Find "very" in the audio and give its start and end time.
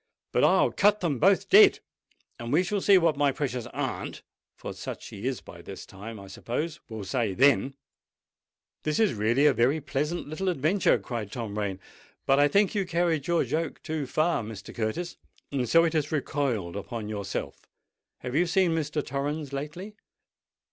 9.53-9.79